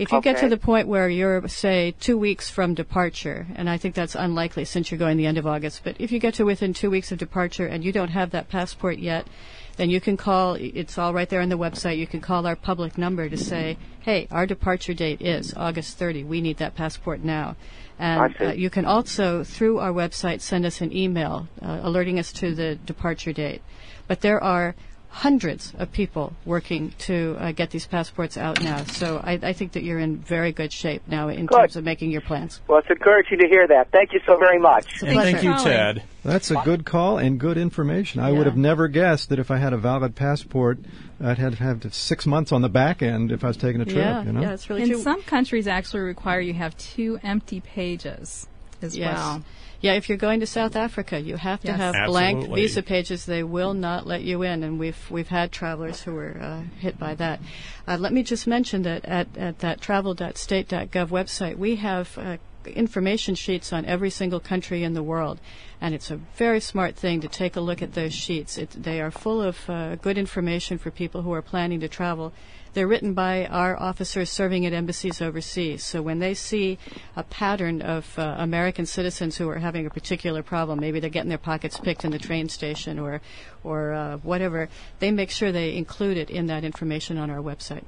[0.00, 3.76] If you get to the point where you're, say, two weeks from departure, and I
[3.76, 6.44] think that's unlikely since you're going the end of August, but if you get to
[6.44, 9.26] within two weeks of departure and you don't have that passport yet,
[9.76, 12.56] then you can call, it's all right there on the website, you can call our
[12.56, 16.24] public number to say, hey, our departure date is August 30.
[16.24, 17.56] We need that passport now.
[17.98, 22.32] And uh, you can also, through our website, send us an email uh, alerting us
[22.34, 23.60] to the departure date.
[24.08, 24.74] But there are
[25.12, 28.84] hundreds of people working to uh, get these passports out now.
[28.84, 31.56] So I, I think that you're in very good shape now in Good.
[31.56, 32.60] terms of making your plans.
[32.68, 33.90] Well, it's encouraging to hear that.
[33.90, 35.02] Thank you so very much.
[35.02, 35.64] And thank you, Calling.
[35.64, 36.02] Ted.
[36.24, 38.20] That's a good call and good information.
[38.20, 38.38] I Yeah.
[38.38, 40.78] would have never guessed that if I had a valid passport,
[41.20, 43.84] I'd have to have six months on the back end if I was taking a
[43.84, 43.96] trip.
[43.96, 44.40] yeah, you know?
[44.42, 45.02] yeah, it's really And true.
[45.02, 48.46] some countries actually require you have two empty pages
[48.80, 49.16] as Yes.
[49.16, 49.42] well.
[49.80, 51.78] Yeah, if you're going to South Africa, you have to Yes.
[51.78, 53.24] have blank visa pages.
[53.24, 56.98] They will not let you in, and we've we've had travelers who were uh, hit
[56.98, 57.40] by that.
[57.88, 63.34] Uh, let me just mention that at, at that travel.state.gov website, we have uh, information
[63.34, 65.40] sheets on every single country in the world.
[65.80, 68.58] And it's a very smart thing to take a look at those sheets.
[68.58, 72.34] It, they are full of uh, good information for people who are planning to travel.
[72.74, 75.84] They're written by our officers serving at embassies overseas.
[75.84, 76.78] So when they see
[77.16, 81.28] a pattern of uh, American citizens who are having a particular problem, maybe they're getting
[81.28, 83.20] their pockets picked in the train station or,
[83.64, 87.84] or uh, whatever, they make sure they include it in that information on our website.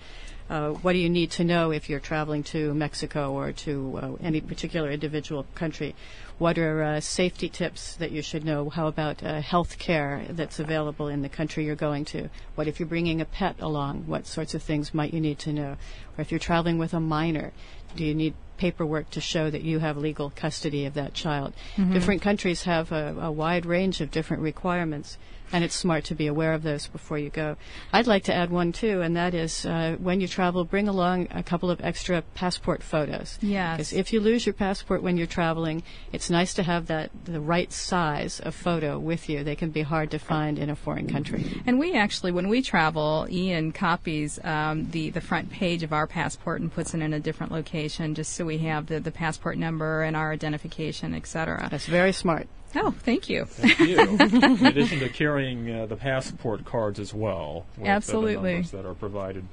[0.48, 4.92] What do you need to know if you're traveling to Mexico or to any particular
[4.92, 5.96] individual country?
[6.38, 8.70] What are safety tips that you should know?
[8.70, 12.28] How about health care that's available in the country you're going to?
[12.54, 14.04] What if you're bringing a pet along?
[14.06, 15.76] What sorts of things might you need to know?
[16.16, 17.52] Or if you're traveling with a minor,
[17.94, 21.52] do you need paperwork to show that you have legal custody of that child?
[21.76, 21.92] Mm-hmm.
[21.92, 25.18] Different countries have a, a wide range of different requirements.
[25.52, 27.56] And it's smart to be aware of those before you go.
[27.92, 31.28] I'd like to add one too, and that is uh, when you travel, bring along
[31.30, 33.38] a couple of extra passport photos.
[33.40, 33.76] Yes.
[33.76, 35.82] Because if you lose your passport when you're traveling,
[36.12, 39.44] it's nice to have that the right size of photo with you.
[39.44, 41.62] They can be hard to find in a foreign country.
[41.66, 46.06] And we actually, when we travel, Ian copies um, the the front page of our
[46.06, 49.58] passport and puts it in a different location, just so we have the, the passport
[49.58, 51.68] number and our identification, etc.
[51.70, 52.48] That's very smart.
[52.76, 53.46] Oh, thank you.
[53.46, 53.98] Thank you.
[54.00, 57.66] In addition to carrying uh, the passport cards as well.
[57.76, 58.52] With, uh, the Absolutely.
[58.54, 59.46] numbers that are provided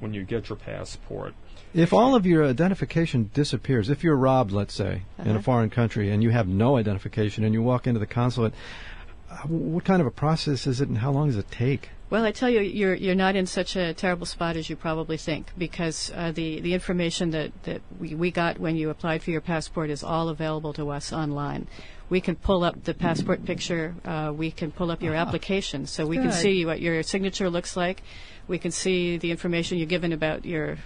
[0.00, 1.34] when you get your passport.
[1.74, 5.38] If all of your identification disappears, if you're robbed, let's say, in Uh-huh.
[5.38, 8.54] a foreign country, and you have no identification, and you walk into the consulate,
[9.30, 11.90] uh, what kind of a process is it, and how long does it take?
[12.10, 15.18] Well, I tell you, you're you're not in such a terrible spot as you probably
[15.18, 19.30] think because uh, the the information that that we, we got when you applied for
[19.30, 21.66] your passport is all available to us online.
[22.10, 23.94] We can pull up the passport picture.
[24.04, 27.76] Uh, we can pull up your application, so we can see what your signature looks
[27.76, 28.02] like.
[28.46, 30.78] We can see the information you're given about your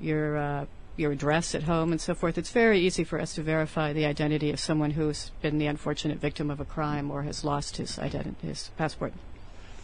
[0.00, 2.38] your uh, your address at home and so forth.
[2.38, 6.18] It's very easy for us to verify the identity of someone who's been the unfortunate
[6.18, 9.12] victim of a crime or has lost his identi- his passport.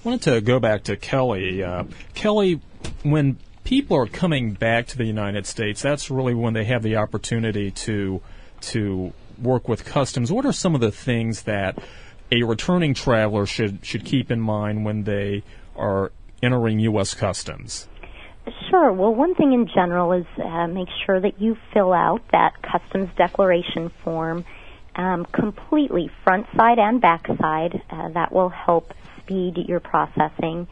[0.05, 1.65] I wanted to go back to Kelly.
[1.65, 2.61] Uh, Kelly,
[3.03, 6.97] when people are coming back to the United States, that's really when they have the
[6.97, 8.21] opportunity to
[8.61, 10.33] to work with customs.
[10.33, 11.79] What are some of the things that
[12.33, 15.43] a returning traveler should should keep in mind when they
[15.77, 17.15] are entering U.S.
[17.15, 17.89] customs?
[18.71, 18.93] Sure.
[18.93, 23.11] Well, one thing in general is uh, make sure that you fill out that customs
[23.17, 24.45] declaration form
[24.95, 27.83] um, completely, front side and back side.
[27.91, 30.69] Uh, that will help speed your processing.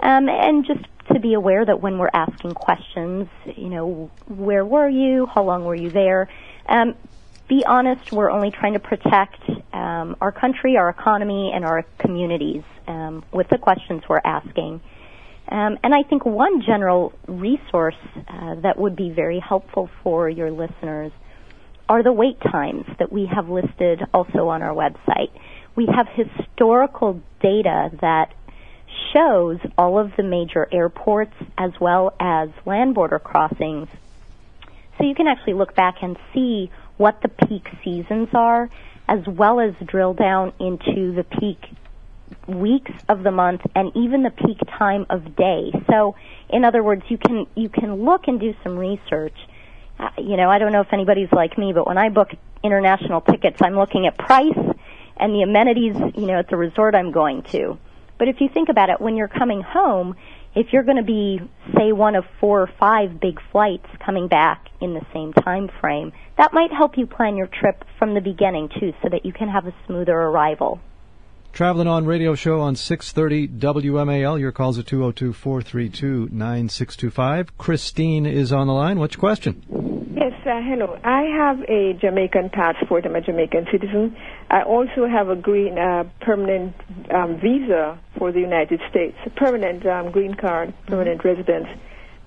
[0.00, 4.88] Um, and just to be aware that when we're asking questions, you know, where were
[4.88, 5.26] you?
[5.26, 6.28] How long were you there?
[6.66, 6.94] Um,
[7.48, 8.12] be honest.
[8.12, 9.42] We're only trying to protect
[9.72, 14.80] um, our country, our economy, and our communities um, with the questions we're asking.
[15.50, 17.96] Um, and I think one general resource
[18.28, 21.10] uh, that would be very helpful for your listeners
[21.88, 25.30] are the wait times that we have listed also on our website.
[25.74, 28.34] We have historical data that
[29.14, 33.88] shows all of the major airports as well as land border crossings.
[34.98, 38.70] So you can actually look back and see what the peak seasons are
[39.08, 41.58] as well as drill down into the peak
[42.46, 45.72] weeks of the month and even the peak time of day.
[45.90, 46.14] So
[46.50, 49.36] in other words, you can you can look and do some research.
[49.98, 52.30] Uh, you know, I don't know if anybody's like me, but when I book
[52.62, 54.58] international tickets, I'm looking at price
[55.16, 57.78] and the amenities, you know, at the resort I'm going to.
[58.18, 60.16] But if you think about it, when you're coming home,
[60.54, 61.38] if you're going to be,
[61.76, 66.12] say, one of four or five big flights coming back in the same time frame,
[66.36, 69.48] that might help you plan your trip from the beginning too, so that you can
[69.48, 70.80] have a smoother arrival.
[71.58, 74.38] Traveling on radio show on 630 WMAL.
[74.38, 77.58] Your calls are 202 432 9625.
[77.58, 79.00] Christine is on the line.
[79.00, 79.64] What's your question?
[80.14, 80.96] Yes, uh, hello.
[81.02, 83.06] I have a Jamaican passport.
[83.06, 84.16] I'm a Jamaican citizen.
[84.48, 86.76] I also have a green uh, permanent
[87.12, 91.66] um, visa for the United States, a permanent um, green card, permanent residence.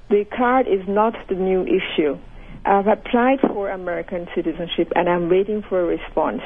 [0.10, 2.20] The card is not the new issue.
[2.66, 6.42] I've applied for American citizenship and I'm waiting for a response.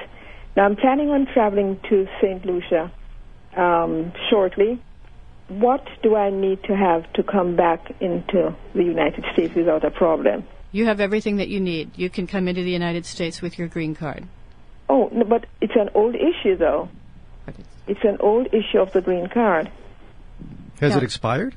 [0.55, 2.45] Now, I'm planning on traveling to St.
[2.45, 2.91] Lucia
[3.57, 4.81] um, shortly.
[5.47, 9.91] What do I need to have to come back into the United States without a
[9.91, 10.45] problem?
[10.71, 11.91] You have everything that you need.
[11.97, 14.25] You can come into the United States with your green card.
[14.89, 16.89] Oh, no, but it's an old issue, though.
[17.87, 19.69] It's an old issue of the green card.
[20.79, 20.97] Has Yeah.
[20.97, 21.55] it expired?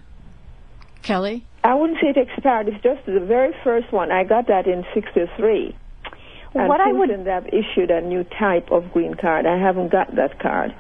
[1.03, 1.45] Kelly?
[1.65, 2.69] I wouldn't say it expired.
[2.69, 4.13] It's just the very first one.
[4.13, 5.75] I got that in 63.
[6.55, 9.47] And What I would- they've issued a new type of green card.
[9.47, 10.75] I haven't got that card.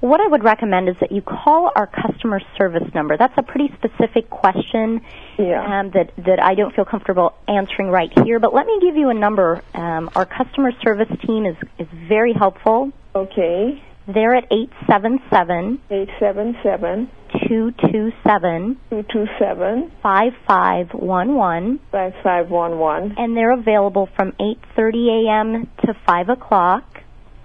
[0.00, 3.16] What I would recommend is that you call our customer service number.
[3.16, 5.00] That's a pretty specific question
[5.38, 8.40] um, that that I don't feel comfortable answering right here.
[8.40, 9.62] But let me give you a number.
[9.76, 12.90] Um, our customer service team is is very helpful.
[13.14, 13.80] Okay.
[14.08, 17.08] They're at eight seven seven eight seven seven
[17.48, 23.36] two two seven two two seven five five one one five five one one, and
[23.36, 25.68] they're available from eight thirty a.m.
[25.84, 26.84] to five o'clock.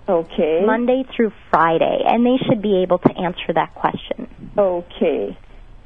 [0.09, 0.63] Okay.
[0.65, 4.29] Monday through Friday, and they should be able to answer that question.
[4.57, 5.38] Okay.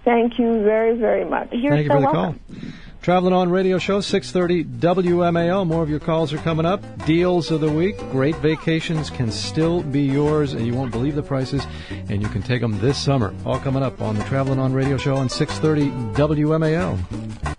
[0.06, 1.50] Thank you very, very much.
[1.52, 2.40] You're Thank you so for the welcome.
[2.40, 2.72] call.
[3.02, 5.66] Traveling on radio show 630 WMAL.
[5.66, 6.84] More of your calls are coming up.
[7.08, 7.98] Deals of the week.
[8.12, 11.66] Great vacations can still be yours, and you won't believe the prices.
[11.90, 13.34] And you can take them this summer.
[13.44, 17.00] All coming up on the Traveling on Radio Show on 630 WMAL.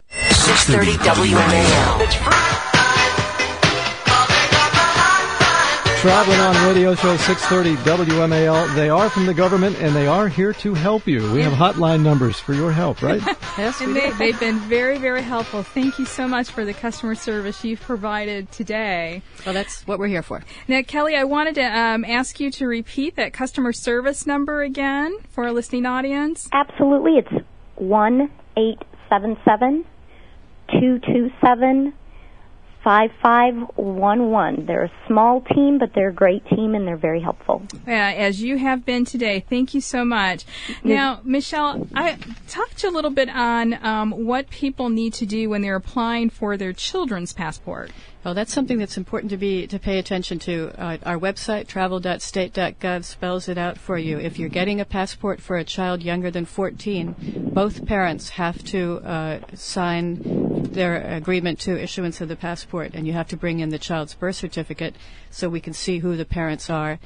[0.09, 2.42] 630 WMAL.
[6.03, 8.75] Traveling on Radio Show 630 WMAL.
[8.75, 11.33] They are from the government, and they are here to help you.
[11.33, 13.23] We have hotline numbers for your help, right?
[13.57, 15.63] Yes, and they, they've been very, very helpful.
[15.63, 19.23] Thank you so much for the customer service you've provided today.
[19.47, 20.43] Well, that's what we're here for.
[20.67, 25.17] Now, Kelly, I wanted to um, ask you to repeat that customer service number again
[25.29, 26.49] for our listening audience.
[26.51, 27.19] Absolutely.
[27.19, 27.47] It's
[27.77, 28.79] one eight
[29.09, 29.85] seven seven
[30.73, 31.93] two two seven
[32.83, 34.67] five five one one.
[34.67, 37.63] They're a small team, but they're a great team and they're very helpful.
[37.87, 39.45] Uh, as you have been today.
[39.49, 40.45] Thank you so much.
[40.83, 42.19] Now, Michelle, I
[42.49, 46.57] talked a little bit on um, what people need to do when they're applying for
[46.57, 47.91] their children's passport.
[48.25, 50.73] Well, that's something that's important to be to pay attention to.
[50.79, 54.19] Uh, our website, travel.state.gov, spells it out for you.
[54.19, 58.99] If you're getting a passport for a child younger than 14, both parents have to
[58.99, 63.71] uh, sign their agreement to issuance of the passport, and you have to bring in
[63.71, 64.95] the child's birth certificate
[65.31, 66.99] so we can see who the parents are.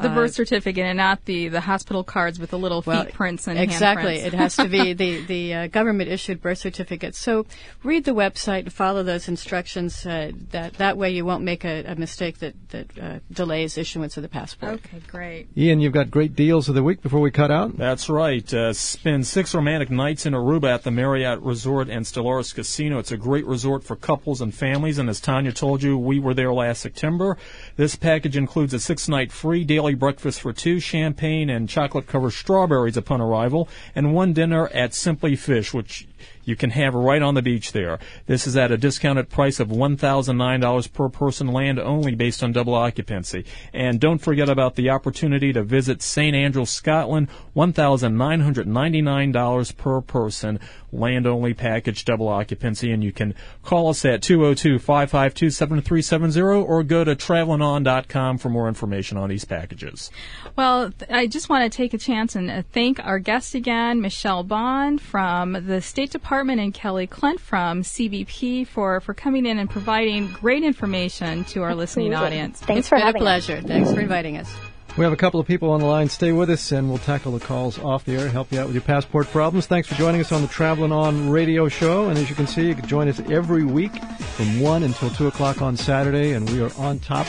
[0.00, 3.46] The Uh, birth certificate and not the, the hospital cards with the little feet prints
[3.46, 4.18] and exactly.
[4.18, 4.26] handprints.
[4.26, 7.14] It has to be the the uh, government issued birth certificate.
[7.14, 7.46] So
[7.82, 10.04] read the website and follow those instructions.
[10.06, 10.32] Uh,
[10.64, 14.22] that that way you won't make a, a mistake that that uh, delays issuance of
[14.22, 14.74] the passport.
[14.74, 15.48] Okay, great.
[15.56, 17.76] Ian, you've got great deals of the week before we cut out.
[17.76, 18.52] That's right.
[18.52, 22.98] Uh, spend six romantic nights in Aruba at the Marriott Resort and Stellaris Casino.
[22.98, 26.34] It's a great resort for couples and families, and as Tanya told you, we were
[26.34, 27.36] there last September.
[27.76, 33.20] This package includes a six-night free daily breakfast for two, champagne and chocolate-covered strawberries upon
[33.20, 36.08] arrival, and one dinner at Simply Fish, which
[36.44, 37.98] you can have right on the beach there.
[38.26, 42.74] This is at a discounted price of $1,009 per person land only based on double
[42.74, 43.44] occupancy.
[43.72, 46.36] And don't forget about the opportunity to visit St.
[46.36, 50.58] Andrews, Scotland, $1,999 per person
[50.92, 53.34] land only package double occupancy and you can
[53.64, 60.12] call us at 202-552-7370 or go to travelingon.com for more information on these packages.
[60.54, 64.44] Well, I just want to take a chance and uh, thank our guest again, Michelle
[64.44, 69.70] Bond from the State Department and Kelly Clint from CBP for, for coming in and
[69.70, 72.38] providing great information to our listening Absolutely.
[72.38, 72.60] audience.
[72.60, 73.24] Thanks it's for been a having us.
[73.24, 73.62] pleasure.
[73.62, 74.52] Thanks for inviting us.
[74.96, 76.08] We have a couple of people on the line.
[76.08, 78.76] Stay with us, and we'll tackle the calls off the air, help you out with
[78.76, 79.66] your passport problems.
[79.66, 82.08] Thanks for joining us on the Traveling On radio show.
[82.08, 83.90] And as you can see, you can join us every week
[84.36, 87.26] from 1 until 2 o'clock on Saturday, and we are on top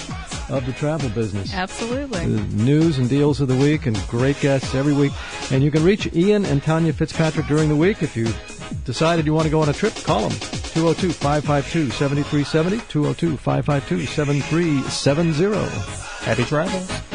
[0.52, 1.56] of the travel business.
[1.56, 2.28] Absolutely.
[2.28, 5.14] The news and deals of the week, and great guests every week.
[5.52, 8.04] And you can reach Ian and Tanya Fitzpatrick during the week.
[8.04, 8.28] If you
[8.84, 14.06] decided you want to go on a trip, call them 202 552 7370, 202 552
[14.06, 16.06] 7370.
[16.26, 17.15] Happy travels.